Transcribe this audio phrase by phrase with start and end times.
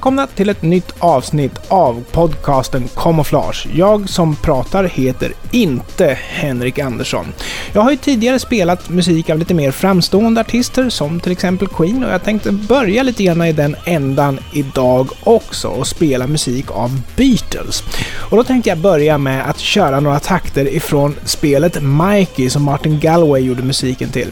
[0.00, 3.66] Välkomna till ett nytt avsnitt av podcasten Camouflage.
[3.74, 7.26] Jag som pratar heter inte Henrik Andersson.
[7.72, 12.04] Jag har ju tidigare spelat musik av lite mer framstående artister som till exempel Queen
[12.04, 17.00] och jag tänkte börja lite grann i den ändan idag också och spela musik av
[17.16, 17.82] Beatles.
[18.30, 23.00] Och då tänkte jag börja med att köra några takter ifrån spelet Mikey som Martin
[23.00, 24.28] Galway gjorde musiken till.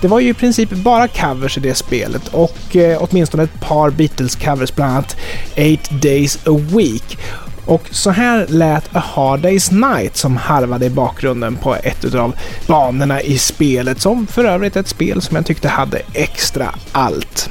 [0.00, 3.90] Det var ju i princip bara covers i det spelet och eh, åtminstone ett par
[3.90, 5.05] Beatles-covers, bland annat
[5.54, 7.18] Eight Days a Week.
[7.66, 12.34] Och så här lät A Hard Day's Night som harvade i bakgrunden på ett av
[12.66, 17.48] banorna i spelet, som för övrigt ett spel som jag tyckte hade extra allt.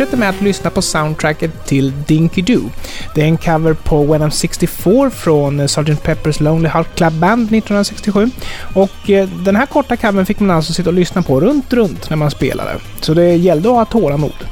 [0.00, 2.70] Fortsätter med att lyssna på soundtracket till Dinky Doo.
[3.14, 6.04] Det är en cover på When I'm 64 från Sgt.
[6.04, 8.30] Pepper's Lonely Heart Club Band 1967.
[8.74, 12.10] Och eh, den här korta covern fick man alltså sitta och lyssna på runt, runt
[12.10, 12.70] när man spelade.
[13.00, 14.46] Så det gällde att ha tålamod.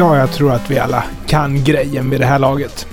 [0.00, 2.86] Ja, jag tror att vi alla kan grejen vid det här laget.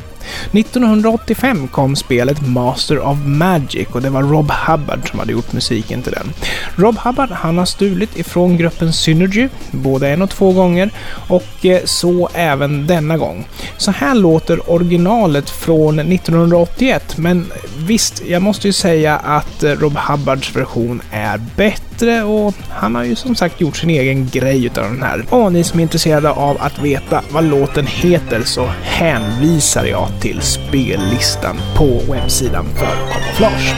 [0.51, 6.01] 1985 kom spelet Master of Magic och det var Rob Hubbard som hade gjort musiken
[6.01, 6.33] till den.
[6.75, 10.89] Rob Hubbard han har stulit ifrån gruppen Synergy både en och två gånger
[11.27, 13.47] och eh, så även denna gång.
[13.77, 19.71] Så här låter originalet från 1981 men eh, visst, jag måste ju säga att eh,
[19.71, 24.65] Rob Hubbards version är bättre och han har ju som sagt gjort sin egen grej
[24.65, 25.25] utav den här.
[25.29, 30.41] Och ni som är intresserade av att veta vad låten heter så hänvisar jag till
[30.41, 33.75] spellistan på webbsidan för Camouflage.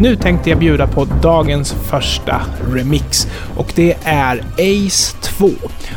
[0.00, 2.42] Nu tänkte jag bjuda på dagens första
[2.72, 5.50] remix och det är Ace 2.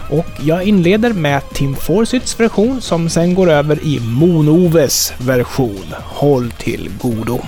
[0.10, 5.94] Och jag inleder med Tim Forsyths version som sen går över i Monoves version.
[6.04, 7.40] Håll till godo.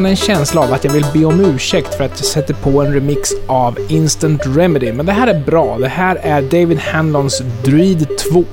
[0.00, 2.82] Nästan en känsla av att jag vill be om ursäkt för att jag sätter på
[2.82, 5.78] en remix av Instant Remedy, men det här är bra.
[5.78, 8.44] Det här är David Hanlons Druid 2.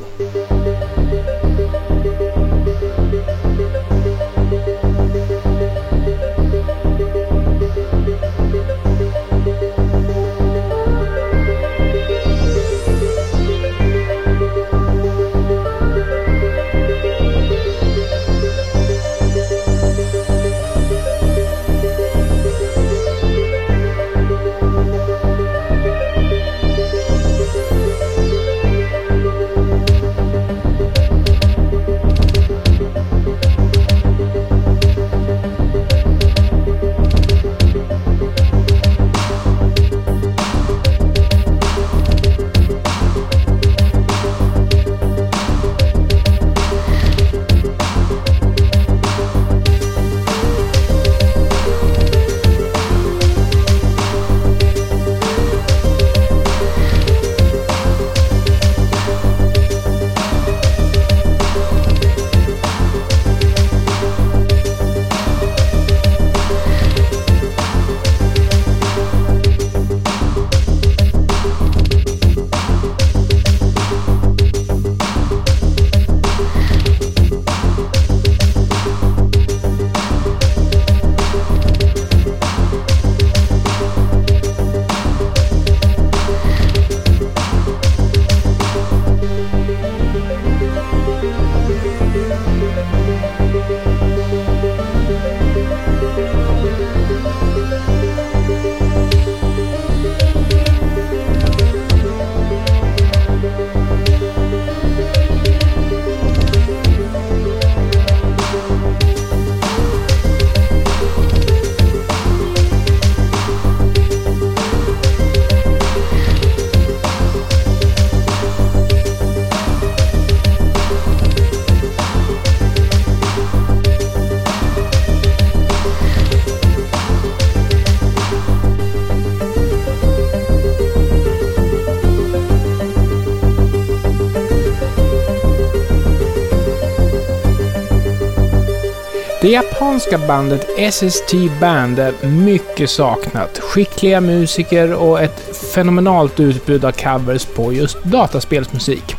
[139.42, 143.60] Det japanska bandet SST Band är mycket saknat.
[143.60, 149.16] Skickliga musiker och ett fenomenalt utbud av covers på just dataspelsmusik.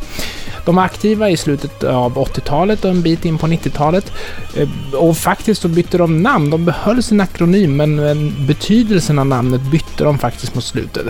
[0.65, 4.11] De var aktiva i slutet av 80-talet och en bit in på 90-talet.
[4.55, 6.49] Eh, och faktiskt så bytte de namn.
[6.49, 11.05] De behöll sin akronym, men betydelsen av namnet bytte de faktiskt mot slutet.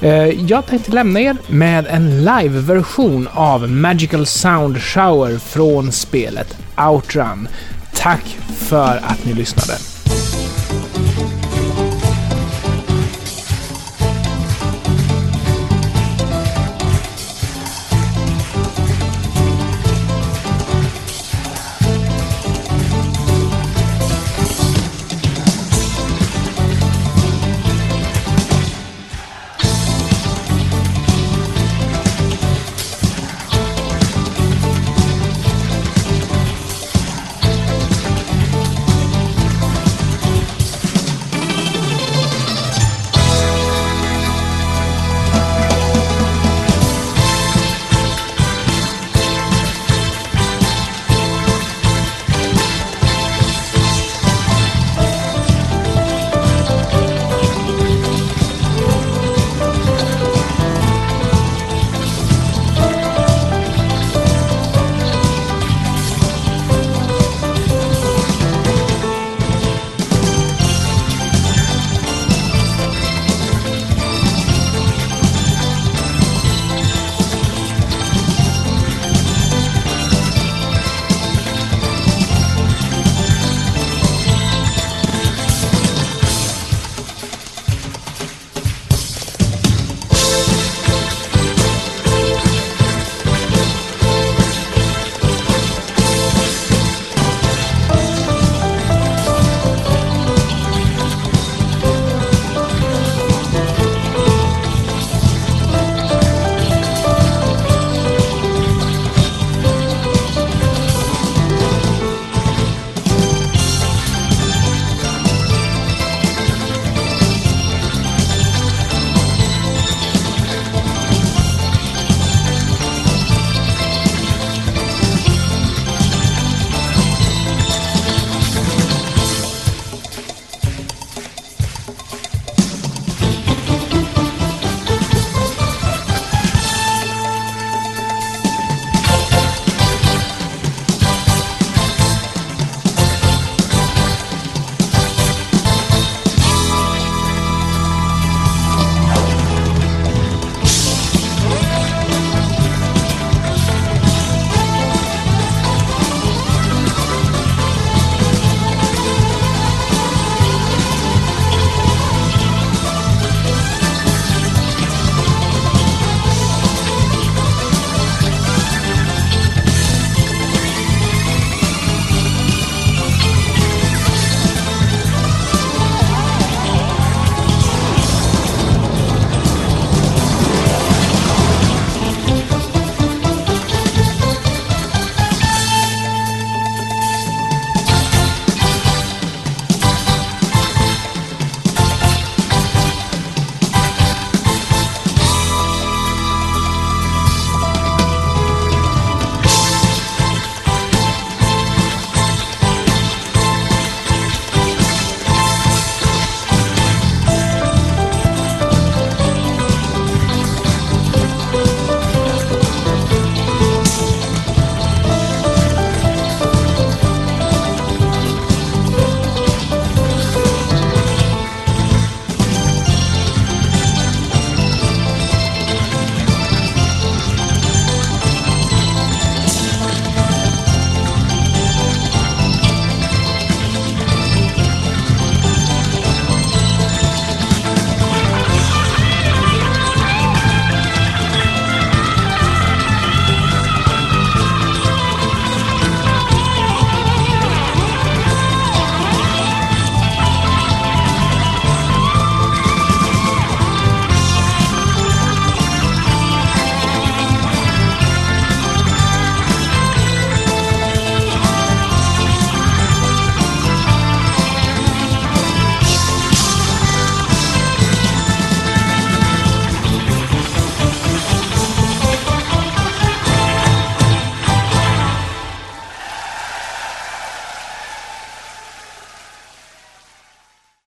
[0.00, 7.48] Eh, jag tänkte lämna er med en live-version av Magical Sound Shower från spelet Outrun.
[7.94, 9.89] Tack för att ni lyssnade.